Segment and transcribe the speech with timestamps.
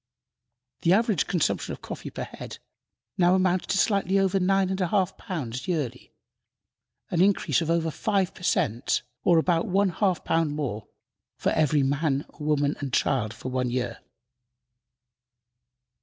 [0.81, 2.57] The average consumption of coffee per head
[3.19, 6.11] now amounts to slightly over nine and a half pounds yearly,
[7.11, 10.87] an increase of over five per cent., or about one half pound more
[11.37, 13.99] for every man, woman and child for one year.